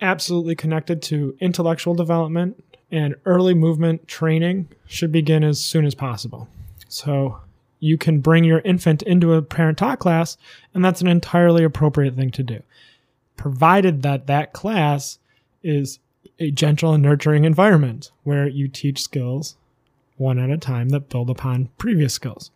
absolutely 0.00 0.54
connected 0.54 1.00
to 1.02 1.36
intellectual 1.40 1.94
development 1.94 2.62
and 2.90 3.14
early 3.24 3.54
movement 3.54 4.06
training 4.08 4.68
should 4.86 5.12
begin 5.12 5.42
as 5.44 5.62
soon 5.62 5.86
as 5.86 5.94
possible. 5.94 6.48
So 6.92 7.40
you 7.80 7.96
can 7.96 8.20
bring 8.20 8.44
your 8.44 8.60
infant 8.60 9.02
into 9.02 9.32
a 9.32 9.42
parent 9.42 9.78
taught 9.78 9.98
class, 9.98 10.36
and 10.74 10.84
that's 10.84 11.00
an 11.00 11.08
entirely 11.08 11.64
appropriate 11.64 12.14
thing 12.14 12.30
to 12.32 12.42
do, 12.42 12.62
provided 13.36 14.02
that 14.02 14.26
that 14.26 14.52
class 14.52 15.18
is 15.62 15.98
a 16.38 16.50
gentle 16.50 16.92
and 16.92 17.02
nurturing 17.02 17.44
environment 17.44 18.10
where 18.24 18.46
you 18.46 18.68
teach 18.68 19.02
skills 19.02 19.56
one 20.16 20.38
at 20.38 20.50
a 20.50 20.58
time 20.58 20.90
that 20.90 21.08
build 21.08 21.30
upon 21.30 21.70
previous 21.78 22.12
skills, 22.12 22.50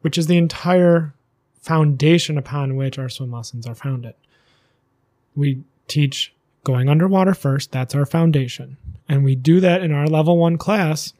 which 0.00 0.18
is 0.18 0.26
the 0.26 0.36
entire 0.36 1.14
foundation 1.62 2.36
upon 2.36 2.76
which 2.76 2.98
our 2.98 3.08
swim 3.08 3.30
lessons 3.30 3.66
are 3.66 3.74
founded. 3.74 4.14
We 5.36 5.62
teach 5.86 6.34
going 6.64 6.88
underwater 6.88 7.34
first, 7.34 7.70
that's 7.70 7.94
our 7.94 8.04
foundation. 8.04 8.76
And 9.08 9.24
we 9.24 9.36
do 9.36 9.60
that 9.60 9.82
in 9.82 9.92
our 9.92 10.06
level 10.06 10.36
one 10.36 10.58
class 10.58 11.14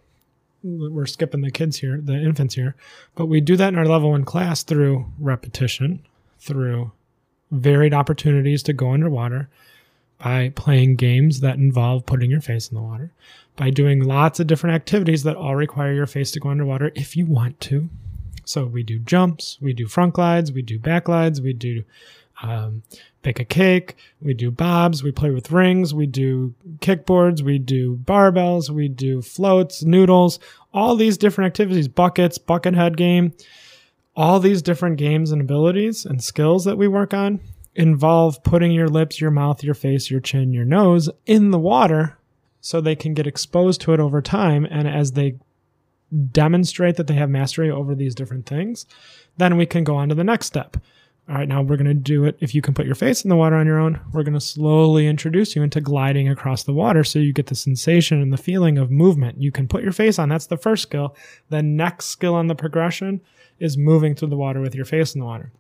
we're 0.63 1.07
skipping 1.07 1.41
the 1.41 1.51
kids 1.51 1.79
here, 1.79 2.01
the 2.01 2.15
infants 2.15 2.55
here, 2.55 2.75
but 3.15 3.27
we 3.27 3.41
do 3.41 3.57
that 3.57 3.73
in 3.73 3.79
our 3.79 3.87
level 3.87 4.11
one 4.11 4.25
class 4.25 4.63
through 4.63 5.07
repetition, 5.19 6.05
through 6.39 6.93
varied 7.51 7.95
opportunities 7.95 8.63
to 8.65 8.73
go 8.73 8.93
underwater, 8.93 9.49
by 10.19 10.51
playing 10.57 10.97
games 10.97 11.41
that 11.41 11.57
involve 11.57 12.05
putting 12.05 12.31
your 12.31 12.41
face 12.41 12.69
in 12.69 12.75
the 12.75 12.83
water, 12.83 13.13
by 13.57 13.71
doing 13.71 14.03
lots 14.03 14.41
of 14.41 14.47
different 14.47 14.75
activities 14.75 15.23
that 15.23 15.37
all 15.37 15.55
require 15.55 15.93
your 15.93 16.07
face 16.07 16.33
to 16.33 16.41
go 16.41 16.49
underwater 16.49 16.91
if 16.95 17.17
you 17.17 17.25
want 17.25 17.61
to. 17.61 17.89
So 18.45 18.65
we 18.65 18.83
do 18.83 18.99
jumps, 18.99 19.59
we 19.61 19.73
do 19.73 19.87
front 19.87 20.15
glides, 20.15 20.51
we 20.51 20.63
do 20.63 20.79
back 20.79 21.05
glides, 21.05 21.41
we 21.41 21.53
do 21.53 21.85
um, 22.43 22.83
bake 23.29 23.41
a 23.41 23.45
cake. 23.45 23.95
We 24.23 24.33
do 24.33 24.51
bobs. 24.51 25.03
We 25.03 25.13
play 25.13 25.29
with 25.29 25.53
rings. 25.53 25.93
We 25.93 26.07
do 26.07 26.55
kickboards. 26.79 27.43
We 27.43 27.59
do 27.59 27.97
barbells. 27.97 28.71
We 28.71 28.89
do 28.89 29.21
floats, 29.21 29.85
noodles, 29.85 30.39
all 30.73 30.97
these 30.97 31.19
different 31.19 31.49
activities, 31.49 31.89
buckets, 31.89 32.39
bucket 32.39 32.73
head 32.73 32.97
game. 32.97 33.35
All 34.17 34.41
these 34.41 34.63
different 34.63 34.97
games 34.97 35.31
and 35.31 35.43
abilities 35.43 36.07
and 36.07 36.25
skills 36.25 36.65
that 36.65 36.79
we 36.79 36.89
work 36.89 37.13
on 37.13 37.41
involve 37.75 38.43
putting 38.45 38.73
your 38.73 38.89
lips, 38.89 39.21
your 39.21 39.31
mouth, 39.31 39.63
your 39.63 39.75
face, 39.75 40.11
your 40.11 40.21
chin, 40.21 40.55
your 40.55 40.65
nose 40.65 41.11
in 41.27 41.51
the 41.51 41.59
water 41.59 42.17
so 42.63 42.81
they 42.81 42.97
can 42.97 43.13
get 43.13 43.27
exposed 43.27 43.83
to 43.83 43.93
it 43.93 44.01
over 44.01 44.23
time. 44.23 44.67
And 44.71 44.89
as 44.89 45.13
they 45.13 45.37
demonstrate 46.33 46.97
that 46.97 47.09
they 47.09 47.15
have 47.15 47.29
mastery 47.29 47.71
over 47.71 47.95
these 47.95 48.15
different 48.15 48.47
things, 48.47 48.87
then 49.37 49.59
we 49.59 49.67
can 49.67 49.85
go 49.85 49.97
on 49.97 50.09
to 50.09 50.15
the 50.15 50.25
next 50.25 50.47
step 50.47 50.79
all 51.29 51.35
right, 51.37 51.49
now 51.49 51.61
we're 51.61 51.77
going 51.77 51.87
to 51.87 51.95
do 51.95 52.25
it. 52.25 52.39
If 52.41 52.55
you 52.55 52.63
can 52.63 52.73
put 52.73 52.87
your 52.87 52.95
face 52.95 53.23
in 53.23 53.29
the 53.29 53.37
water 53.37 53.57
on 53.57 53.67
your 53.67 53.79
own, 53.79 54.01
we're 54.13 54.23
going 54.23 54.33
to 54.33 54.41
slowly 54.41 55.07
introduce 55.07 55.55
you 55.55 55.63
into 55.63 55.81
gliding 55.81 56.27
across 56.29 56.63
the 56.63 56.73
water 56.73 57.05
so 57.05 57.19
you 57.19 57.35
get 57.35 57.49
the 57.49 57.55
sensation 57.55 58.23
and 58.23 58.33
the 58.33 58.39
feeling 58.39 58.79
of 58.79 58.91
movement. 58.91 59.41
You 59.41 59.53
can 59.53 59.69
put 59.69 59.83
your 59.83 59.93
face 59.93 60.19
on. 60.19 60.31
That's 60.31 60.47
the 60.47 60.57
first 60.57 60.85
skill. 60.85 61.15
The 61.51 61.63
next 61.63 62.07
skill 62.07 62.35
on 62.35 62.47
the 62.47 62.55
progression 62.55 63.21
is 63.59 63.77
moving 63.77 64.15
through 64.15 64.29
the 64.29 64.39
water 64.39 64.61
with 64.61 64.75
your 64.75 64.87
face 64.87 65.15
in 65.15 65.21
the 65.21 65.27
water. 65.27 65.53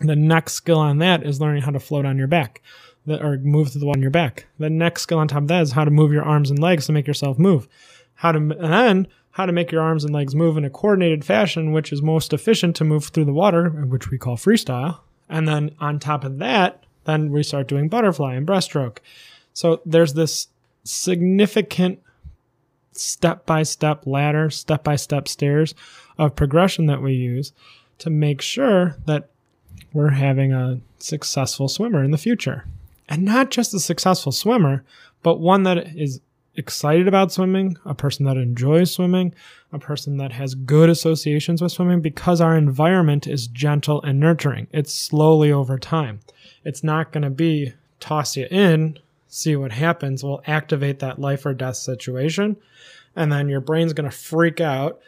The 0.00 0.16
next 0.16 0.54
skill 0.54 0.78
on 0.78 0.98
that 0.98 1.22
is 1.22 1.40
learning 1.40 1.62
how 1.62 1.70
to 1.70 1.80
float 1.80 2.04
on 2.04 2.18
your 2.18 2.26
back 2.26 2.60
or 3.06 3.38
move 3.38 3.70
through 3.70 3.80
the 3.80 3.86
water 3.86 3.98
on 3.98 4.02
your 4.02 4.10
back. 4.10 4.46
The 4.58 4.70
next 4.70 5.02
skill 5.02 5.18
on 5.18 5.28
top 5.28 5.42
of 5.42 5.48
that 5.48 5.62
is 5.62 5.72
how 5.72 5.84
to 5.84 5.90
move 5.90 6.12
your 6.12 6.24
arms 6.24 6.50
and 6.50 6.58
legs 6.58 6.86
to 6.86 6.92
make 6.92 7.06
yourself 7.06 7.38
move. 7.38 7.68
How 8.14 8.32
to, 8.32 8.38
and 8.38 8.50
then 8.50 9.08
how 9.32 9.46
to 9.46 9.52
make 9.52 9.70
your 9.70 9.82
arms 9.82 10.04
and 10.04 10.14
legs 10.14 10.34
move 10.34 10.56
in 10.56 10.64
a 10.64 10.70
coordinated 10.70 11.24
fashion, 11.24 11.72
which 11.72 11.92
is 11.92 12.02
most 12.02 12.32
efficient 12.32 12.76
to 12.76 12.84
move 12.84 13.06
through 13.06 13.24
the 13.24 13.32
water, 13.32 13.70
which 13.70 14.10
we 14.10 14.18
call 14.18 14.36
freestyle. 14.36 14.98
And 15.28 15.46
then 15.46 15.70
on 15.78 15.98
top 15.98 16.24
of 16.24 16.38
that, 16.38 16.84
then 17.04 17.30
we 17.30 17.42
start 17.42 17.68
doing 17.68 17.88
butterfly 17.88 18.34
and 18.34 18.46
breaststroke. 18.46 18.98
So 19.52 19.80
there's 19.86 20.14
this 20.14 20.48
significant 20.84 22.00
step 22.92 23.46
by 23.46 23.62
step 23.62 24.06
ladder, 24.06 24.50
step 24.50 24.82
by 24.84 24.96
step 24.96 25.28
stairs 25.28 25.74
of 26.18 26.36
progression 26.36 26.86
that 26.86 27.02
we 27.02 27.12
use 27.14 27.52
to 27.98 28.10
make 28.10 28.42
sure 28.42 28.96
that 29.06 29.28
we're 29.92 30.10
having 30.10 30.52
a 30.52 30.80
successful 30.98 31.68
swimmer 31.68 32.02
in 32.02 32.10
the 32.10 32.18
future. 32.18 32.66
And 33.08 33.24
not 33.24 33.50
just 33.50 33.74
a 33.74 33.80
successful 33.80 34.32
swimmer, 34.32 34.84
but 35.22 35.40
one 35.40 35.64
that 35.64 35.96
is 35.96 36.20
excited 36.60 37.08
about 37.08 37.32
swimming, 37.32 37.76
a 37.84 37.94
person 37.94 38.24
that 38.26 38.36
enjoys 38.36 38.92
swimming, 38.92 39.34
a 39.72 39.78
person 39.80 40.18
that 40.18 40.32
has 40.32 40.54
good 40.54 40.88
associations 40.88 41.60
with 41.60 41.72
swimming 41.72 42.00
because 42.00 42.40
our 42.40 42.56
environment 42.56 43.26
is 43.26 43.48
gentle 43.48 44.00
and 44.02 44.20
nurturing. 44.20 44.68
It's 44.70 44.94
slowly 44.94 45.50
over 45.50 45.78
time. 45.78 46.20
It's 46.64 46.84
not 46.84 47.10
going 47.10 47.24
to 47.24 47.30
be 47.30 47.72
toss 47.98 48.36
you 48.36 48.46
in, 48.50 48.98
see 49.28 49.56
what 49.56 49.72
happens 49.72 50.22
We'll 50.22 50.42
activate 50.46 50.98
that 50.98 51.18
life 51.18 51.46
or 51.46 51.54
death 51.54 51.76
situation. 51.76 52.56
And 53.16 53.32
then 53.32 53.48
your 53.48 53.60
brain's 53.60 53.92
going 53.92 54.08
to 54.08 54.16
freak 54.16 54.60
out, 54.60 55.00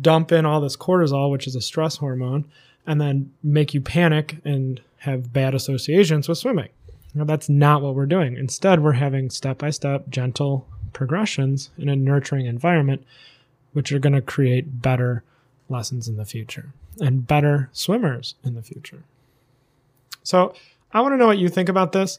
dump 0.00 0.32
in 0.32 0.44
all 0.44 0.60
this 0.60 0.76
cortisol, 0.76 1.30
which 1.30 1.46
is 1.46 1.54
a 1.54 1.60
stress 1.60 1.96
hormone, 1.96 2.44
and 2.86 3.00
then 3.00 3.32
make 3.42 3.72
you 3.72 3.80
panic 3.80 4.36
and 4.44 4.80
have 4.98 5.32
bad 5.32 5.54
associations 5.54 6.28
with 6.28 6.38
swimming. 6.38 6.68
Now, 7.14 7.24
that's 7.24 7.48
not 7.48 7.82
what 7.82 7.94
we're 7.94 8.06
doing. 8.06 8.36
Instead, 8.36 8.82
we're 8.82 8.92
having 8.92 9.28
step 9.30 9.58
by 9.58 9.70
step, 9.70 10.08
gentle 10.08 10.66
progressions 10.92 11.70
in 11.76 11.88
a 11.88 11.96
nurturing 11.96 12.46
environment, 12.46 13.04
which 13.72 13.92
are 13.92 13.98
going 13.98 14.14
to 14.14 14.22
create 14.22 14.80
better 14.80 15.22
lessons 15.68 16.08
in 16.08 16.16
the 16.16 16.24
future 16.24 16.72
and 17.00 17.26
better 17.26 17.70
swimmers 17.72 18.34
in 18.44 18.54
the 18.54 18.62
future. 18.62 19.04
So, 20.22 20.54
I 20.92 21.00
want 21.00 21.12
to 21.12 21.16
know 21.16 21.26
what 21.26 21.38
you 21.38 21.48
think 21.48 21.68
about 21.68 21.92
this. 21.92 22.18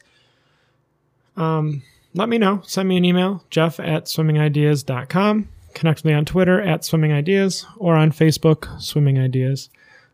Um, 1.36 1.82
let 2.14 2.28
me 2.28 2.38
know. 2.38 2.62
Send 2.64 2.88
me 2.88 2.96
an 2.96 3.04
email, 3.04 3.44
jeff 3.50 3.80
at 3.80 4.04
swimmingideas.com. 4.04 5.48
Connect 5.74 5.98
with 5.98 6.04
me 6.04 6.12
on 6.12 6.24
Twitter 6.24 6.60
at 6.60 6.82
swimmingideas 6.82 7.66
or 7.76 7.96
on 7.96 8.12
Facebook, 8.12 8.66
swimmingideas 8.78 9.68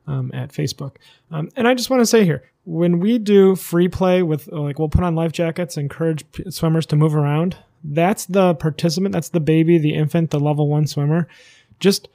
um, 0.06 0.30
at 0.32 0.50
Facebook. 0.50 0.96
Um, 1.30 1.50
and 1.56 1.68
I 1.68 1.74
just 1.74 1.90
want 1.90 2.00
to 2.00 2.06
say 2.06 2.24
here, 2.24 2.49
when 2.64 3.00
we 3.00 3.18
do 3.18 3.56
free 3.56 3.88
play 3.88 4.22
with, 4.22 4.48
like, 4.48 4.78
we'll 4.78 4.88
put 4.88 5.04
on 5.04 5.14
life 5.14 5.32
jackets, 5.32 5.76
encourage 5.76 6.24
swimmers 6.50 6.86
to 6.86 6.96
move 6.96 7.14
around. 7.14 7.56
That's 7.82 8.26
the 8.26 8.54
participant, 8.54 9.12
that's 9.12 9.30
the 9.30 9.40
baby, 9.40 9.78
the 9.78 9.94
infant, 9.94 10.30
the 10.30 10.40
level 10.40 10.68
one 10.68 10.86
swimmer. 10.86 11.28
Just 11.78 12.08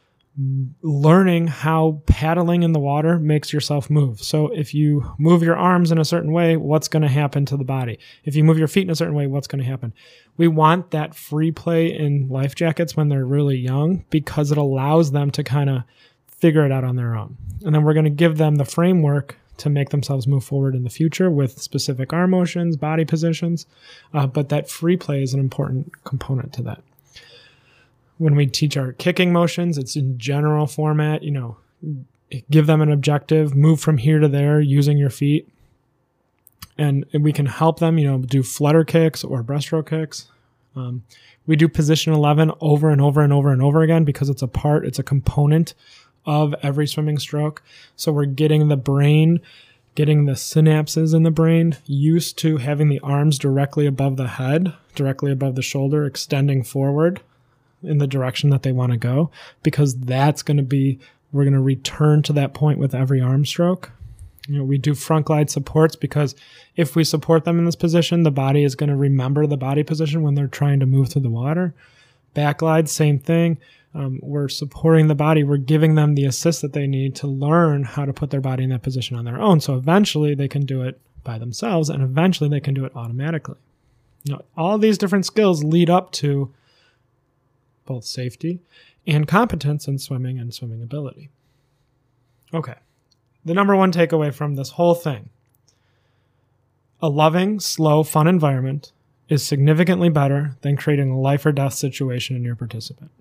learning 0.81 1.47
how 1.47 2.01
paddling 2.07 2.63
in 2.63 2.73
the 2.73 2.79
water 2.79 3.17
makes 3.17 3.53
yourself 3.53 3.89
move. 3.89 4.21
So 4.21 4.47
if 4.47 4.73
you 4.73 5.13
move 5.17 5.41
your 5.41 5.55
arms 5.55 5.91
in 5.91 5.97
a 5.97 6.05
certain 6.05 6.33
way, 6.33 6.57
what's 6.57 6.89
going 6.89 7.03
to 7.03 7.07
happen 7.07 7.45
to 7.45 7.57
the 7.57 7.63
body? 7.63 7.99
If 8.25 8.35
you 8.35 8.43
move 8.43 8.59
your 8.59 8.67
feet 8.67 8.83
in 8.83 8.89
a 8.89 8.95
certain 8.95 9.15
way, 9.15 9.27
what's 9.27 9.47
going 9.47 9.63
to 9.63 9.69
happen? 9.69 9.93
We 10.35 10.49
want 10.49 10.91
that 10.91 11.15
free 11.15 11.51
play 11.51 11.87
in 11.87 12.27
life 12.27 12.53
jackets 12.53 12.97
when 12.97 13.07
they're 13.07 13.25
really 13.25 13.55
young 13.55 14.03
because 14.09 14.51
it 14.51 14.57
allows 14.57 15.11
them 15.11 15.31
to 15.31 15.43
kind 15.43 15.69
of 15.69 15.83
figure 16.27 16.65
it 16.65 16.71
out 16.71 16.83
on 16.83 16.97
their 16.97 17.15
own. 17.15 17.37
And 17.63 17.73
then 17.73 17.83
we're 17.83 17.93
going 17.93 18.03
to 18.03 18.09
give 18.09 18.37
them 18.37 18.55
the 18.55 18.65
framework 18.65 19.37
to 19.57 19.69
make 19.69 19.89
themselves 19.89 20.27
move 20.27 20.43
forward 20.43 20.75
in 20.75 20.83
the 20.83 20.89
future 20.89 21.29
with 21.29 21.61
specific 21.61 22.13
arm 22.13 22.31
motions, 22.31 22.75
body 22.75 23.05
positions. 23.05 23.65
Uh, 24.13 24.27
but 24.27 24.49
that 24.49 24.69
free 24.69 24.97
play 24.97 25.23
is 25.23 25.33
an 25.33 25.39
important 25.39 25.91
component 26.03 26.53
to 26.53 26.61
that 26.61 26.81
when 28.17 28.35
we 28.35 28.47
teach 28.47 28.77
our 28.77 28.93
kicking 28.93 29.33
motions, 29.33 29.77
it's 29.77 29.95
in 29.95 30.17
general 30.17 30.67
format, 30.67 31.23
you 31.23 31.31
know, 31.31 31.57
give 32.49 32.67
them 32.67 32.81
an 32.81 32.91
objective, 32.91 33.55
move 33.55 33.79
from 33.79 33.97
here 33.97 34.19
to 34.19 34.27
there 34.27 34.59
using 34.59 34.97
your 34.97 35.09
feet. 35.09 35.47
And, 36.77 37.05
we 37.13 37.31
can 37.31 37.45
help 37.45 37.79
them, 37.79 37.97
you 37.97 38.05
know, 38.05 38.17
do 38.17 38.43
flutter 38.43 38.83
kicks 38.83 39.23
or 39.23 39.43
breaststroke 39.43 39.87
kicks. 39.89 40.27
Um, 40.75 41.03
we 41.47 41.55
do 41.55 41.69
position 41.69 42.11
11 42.11 42.51
over 42.59 42.89
and 42.89 42.99
over 42.99 43.21
and 43.21 43.31
over 43.31 43.51
and 43.51 43.61
over 43.61 43.81
again 43.81 44.03
because 44.03 44.29
it's 44.29 44.41
a 44.41 44.47
part, 44.47 44.85
it's 44.85 44.99
a 44.99 45.03
component 45.03 45.73
of 46.25 46.55
every 46.61 46.87
swimming 46.87 47.19
stroke. 47.19 47.61
So 47.95 48.11
we're 48.11 48.25
getting 48.25 48.67
the 48.67 48.77
brain, 48.77 49.41
getting 49.95 50.25
the 50.25 50.33
synapses 50.33 51.13
in 51.13 51.23
the 51.23 51.31
brain 51.31 51.77
used 51.85 52.37
to 52.39 52.57
having 52.57 52.89
the 52.89 52.99
arms 52.99 53.39
directly 53.39 53.85
above 53.85 54.17
the 54.17 54.27
head, 54.27 54.73
directly 54.95 55.31
above 55.31 55.55
the 55.55 55.61
shoulder, 55.61 56.05
extending 56.05 56.63
forward 56.63 57.21
in 57.85 57.97
the 57.99 58.07
direction 58.07 58.49
that 58.49 58.63
they 58.63 58.71
want 58.71 58.91
to 58.91 58.97
go 58.97 59.29
because 59.63 59.97
that's 59.99 60.41
going 60.41 60.57
to 60.57 60.63
be 60.63 60.99
we're 61.31 61.43
going 61.43 61.53
to 61.53 61.59
return 61.59 62.21
to 62.23 62.33
that 62.33 62.53
point 62.53 62.79
with 62.79 62.95
every 62.95 63.21
arm 63.21 63.45
stroke 63.45 63.91
you 64.47 64.57
know 64.57 64.63
we 64.63 64.77
do 64.77 64.93
front 64.93 65.25
glide 65.25 65.49
supports 65.49 65.95
because 65.95 66.35
if 66.75 66.95
we 66.95 67.03
support 67.03 67.45
them 67.45 67.59
in 67.59 67.65
this 67.65 67.75
position 67.75 68.23
the 68.23 68.31
body 68.31 68.63
is 68.63 68.75
going 68.75 68.89
to 68.89 68.95
remember 68.95 69.45
the 69.45 69.57
body 69.57 69.83
position 69.83 70.21
when 70.21 70.35
they're 70.35 70.47
trying 70.47 70.79
to 70.79 70.85
move 70.85 71.09
through 71.09 71.21
the 71.21 71.29
water 71.29 71.73
back 72.35 72.59
glide 72.59 72.87
same 72.87 73.17
thing. 73.17 73.57
Um, 73.95 74.19
we're 74.21 74.49
supporting 74.49 75.07
the 75.07 75.15
body. 75.15 75.43
We're 75.43 75.57
giving 75.57 75.95
them 75.95 76.13
the 76.13 76.25
assist 76.25 76.61
that 76.61 76.73
they 76.73 76.85
need 76.85 77.15
to 77.15 77.27
learn 77.27 77.83
how 77.83 78.05
to 78.05 78.13
put 78.13 78.29
their 78.29 78.41
body 78.41 78.63
in 78.63 78.69
that 78.69 78.83
position 78.83 79.17
on 79.17 79.25
their 79.25 79.41
own. 79.41 79.61
So 79.61 79.75
eventually 79.75 80.35
they 80.35 80.49
can 80.49 80.65
do 80.65 80.83
it 80.83 80.99
by 81.23 81.39
themselves 81.39 81.89
and 81.89 82.03
eventually 82.03 82.49
they 82.49 82.59
can 82.59 82.73
do 82.73 82.85
it 82.85 82.95
automatically. 82.95 83.57
Know 84.27 84.43
all 84.57 84.77
these 84.77 84.97
different 84.97 85.25
skills 85.25 85.63
lead 85.63 85.89
up 85.89 86.11
to 86.13 86.53
both 87.85 88.03
safety 88.03 88.59
and 89.07 89.27
competence 89.27 89.87
in 89.87 89.97
swimming 89.97 90.39
and 90.39 90.53
swimming 90.53 90.81
ability. 90.81 91.29
Okay, 92.53 92.75
the 93.43 93.53
number 93.53 93.75
one 93.75 93.91
takeaway 93.91 94.33
from 94.33 94.55
this 94.55 94.71
whole 94.71 94.95
thing 94.95 95.29
a 97.01 97.09
loving, 97.09 97.59
slow, 97.59 98.03
fun 98.03 98.27
environment 98.27 98.91
is 99.29 99.45
significantly 99.45 100.09
better 100.09 100.55
than 100.61 100.77
creating 100.77 101.11
a 101.11 101.19
life 101.19 101.45
or 101.45 101.51
death 101.51 101.73
situation 101.73 102.35
in 102.35 102.43
your 102.43 102.55
participant. 102.55 103.11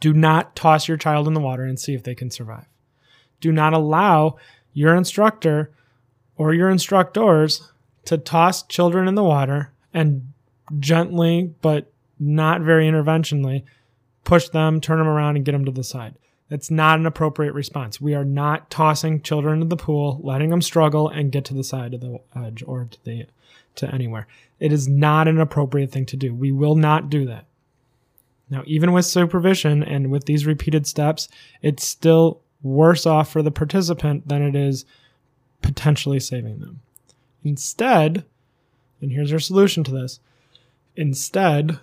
Do 0.00 0.12
not 0.12 0.54
toss 0.54 0.88
your 0.88 0.96
child 0.96 1.26
in 1.26 1.34
the 1.34 1.40
water 1.40 1.64
and 1.64 1.78
see 1.78 1.94
if 1.94 2.02
they 2.02 2.14
can 2.14 2.30
survive. 2.30 2.66
Do 3.40 3.52
not 3.52 3.72
allow 3.72 4.36
your 4.72 4.94
instructor 4.94 5.70
or 6.36 6.52
your 6.54 6.68
instructors 6.68 7.70
to 8.04 8.18
toss 8.18 8.62
children 8.62 9.08
in 9.08 9.14
the 9.14 9.24
water 9.24 9.72
and 9.92 10.32
gently 10.78 11.54
but 11.62 11.90
not 12.18 12.60
very 12.60 12.86
interventionally, 12.86 13.64
push 14.24 14.48
them, 14.48 14.80
turn 14.80 14.98
them 14.98 15.06
around, 15.06 15.36
and 15.36 15.44
get 15.44 15.52
them 15.52 15.64
to 15.64 15.70
the 15.70 15.84
side. 15.84 16.16
That's 16.48 16.70
not 16.70 16.98
an 16.98 17.06
appropriate 17.06 17.52
response. 17.52 18.00
We 18.00 18.14
are 18.14 18.24
not 18.24 18.70
tossing 18.70 19.22
children 19.22 19.54
into 19.54 19.66
the 19.66 19.82
pool, 19.82 20.20
letting 20.22 20.50
them 20.50 20.62
struggle 20.62 21.08
and 21.08 21.32
get 21.32 21.44
to 21.46 21.54
the 21.54 21.64
side 21.64 21.94
of 21.94 22.00
the 22.00 22.20
edge 22.34 22.64
or 22.66 22.88
to 22.90 23.04
the 23.04 23.26
to 23.78 23.92
anywhere. 23.92 24.26
It 24.60 24.72
is 24.72 24.88
not 24.88 25.28
an 25.28 25.40
appropriate 25.40 25.90
thing 25.90 26.06
to 26.06 26.16
do. 26.16 26.34
We 26.34 26.52
will 26.52 26.74
not 26.74 27.10
do 27.10 27.26
that. 27.26 27.46
Now, 28.50 28.62
even 28.66 28.92
with 28.92 29.04
supervision 29.04 29.82
and 29.82 30.10
with 30.10 30.24
these 30.24 30.46
repeated 30.46 30.86
steps, 30.86 31.28
it's 31.62 31.86
still 31.86 32.40
worse 32.62 33.06
off 33.06 33.30
for 33.30 33.42
the 33.42 33.50
participant 33.50 34.28
than 34.28 34.42
it 34.42 34.56
is 34.56 34.84
potentially 35.62 36.20
saving 36.20 36.60
them. 36.60 36.80
Instead, 37.44 38.24
and 39.00 39.12
here's 39.12 39.32
our 39.32 39.38
solution 39.38 39.84
to 39.84 39.92
this 39.92 40.20
instead, 40.96 41.78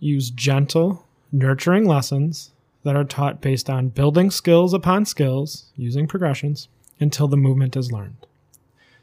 use 0.00 0.30
gentle, 0.30 1.06
nurturing 1.30 1.86
lessons 1.86 2.50
that 2.82 2.96
are 2.96 3.04
taught 3.04 3.40
based 3.40 3.70
on 3.70 3.88
building 3.88 4.30
skills 4.30 4.72
upon 4.72 5.04
skills 5.04 5.66
using 5.76 6.06
progressions 6.06 6.68
until 6.98 7.28
the 7.28 7.36
movement 7.36 7.76
is 7.76 7.92
learned. 7.92 8.26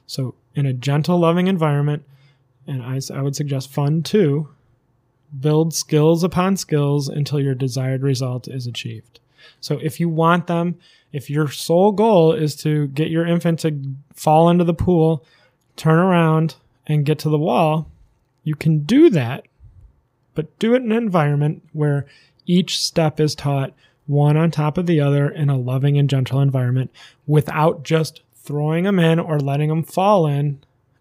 So, 0.06 0.36
in 0.56 0.66
a 0.66 0.74
gentle, 0.74 1.20
loving 1.20 1.48
environment, 1.48 2.04
and 2.68 2.82
I, 2.82 3.00
I 3.14 3.22
would 3.22 3.36
suggest 3.36 3.72
fun 3.72 4.04
too, 4.04 4.50
build 5.40 5.74
skills 5.74 6.24
upon 6.24 6.58
skills 6.58 7.10
until 7.10 7.40
your 7.40 7.56
desired 7.56 8.02
result 8.02 8.48
is 8.48 8.68
achieved. 8.68 9.20
So, 9.60 9.80
if 9.82 10.00
you 10.00 10.08
want 10.08 10.48
them, 10.48 10.78
if 11.12 11.30
your 11.30 11.50
sole 11.50 11.92
goal 11.92 12.34
is 12.34 12.56
to 12.58 12.88
get 12.88 13.10
your 13.10 13.26
infant 13.26 13.60
to 13.60 13.80
fall 14.14 14.50
into 14.50 14.64
the 14.64 14.74
pool, 14.74 15.26
turn 15.76 16.00
around, 16.00 16.56
and 16.88 17.06
get 17.06 17.20
to 17.20 17.30
the 17.30 17.38
wall, 17.38 17.90
you 18.44 18.56
can 18.56 18.80
do 18.80 19.10
that 19.10 19.46
but 20.36 20.58
do 20.60 20.74
it 20.74 20.84
in 20.84 20.92
an 20.92 20.98
environment 20.98 21.64
where 21.74 22.06
each 22.46 22.80
step 22.80 23.20
is 23.20 23.36
taught 23.36 23.74
one 24.06 24.36
on 24.36 24.52
top 24.52 24.78
of 24.78 24.86
the 24.86 25.00
other 25.00 25.30
in 25.30 25.50
a 25.50 25.58
loving 25.58 25.98
and 25.98 26.10
gentle 26.10 26.42
environment 26.42 26.92
without 27.26 27.84
just 27.84 28.22
throwing 28.36 28.84
them 28.84 29.00
in 29.00 29.20
or 29.20 29.40
letting 29.40 29.70
them 29.70 29.84
fall 29.84 30.28
in 30.28 30.60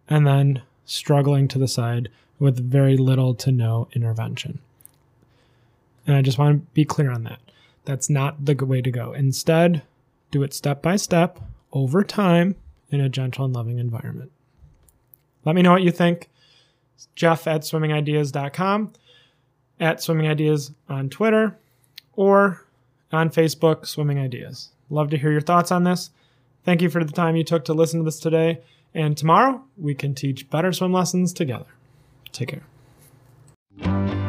and 0.09 0.27
then 0.27 0.62
struggling 0.92 1.48
to 1.48 1.59
the 1.59 1.68
side 1.68 2.09
with 2.38 2.59
very 2.59 2.96
little 2.96 3.35
to 3.35 3.50
no 3.50 3.88
intervention. 3.94 4.59
And 6.07 6.16
I 6.16 6.22
just 6.22 6.38
want 6.38 6.61
to 6.61 6.66
be 6.74 6.85
clear 6.85 7.11
on 7.11 7.24
that. 7.24 7.38
That's 7.85 8.11
not 8.11 8.44
the 8.44 8.55
way 8.55 8.83
to 8.83 8.90
go. 8.90 9.12
Instead, 9.12 9.83
do 10.31 10.42
it 10.42 10.52
step 10.52 10.83
by 10.83 10.96
step 10.96 11.40
over 11.72 12.05
time 12.05 12.57
in 12.90 13.00
a 13.00 13.09
gentle 13.09 13.44
and 13.44 13.55
loving 13.55 13.78
environment. 13.78 14.31
Let 15.44 15.55
me 15.55 15.62
know 15.62 15.72
what 15.72 15.83
you 15.83 15.90
think. 15.90 16.28
Jeff 17.14 17.46
at 17.46 17.62
swimmingideas.com 17.62 18.92
at 19.81 19.98
swimmingideas 19.98 20.72
on 20.88 21.09
Twitter 21.09 21.59
or 22.12 22.64
on 23.11 23.31
Facebook, 23.31 23.87
Swimming 23.87 24.18
Ideas. 24.18 24.70
Love 24.90 25.11
to 25.11 25.18
hear 25.18 25.33
your 25.33 25.40
thoughts 25.40 25.72
on 25.72 25.85
this. 25.85 26.11
Thank 26.64 26.83
you 26.83 26.90
for 26.90 27.02
the 27.02 27.12
time 27.12 27.35
you 27.35 27.44
took 27.44 27.64
to 27.64 27.74
listen 27.74 28.00
to 28.00 28.05
this 28.05 28.20
today. 28.20 28.61
And 28.94 29.16
tomorrow, 29.16 29.64
we 29.76 29.94
can 29.94 30.14
teach 30.14 30.50
better 30.50 30.72
swim 30.72 30.92
lessons 30.92 31.33
together. 31.33 31.66
Take 32.33 32.48
care. 32.48 34.21